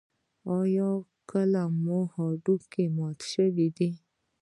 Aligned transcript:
ایا 0.57 0.89
کله 1.29 1.63
مو 1.83 1.99
هډوکی 2.13 2.85
مات 2.97 3.19
شوی 3.31 3.67
دی؟ 3.77 3.91